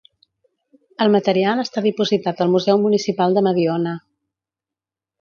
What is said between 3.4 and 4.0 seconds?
Mediona.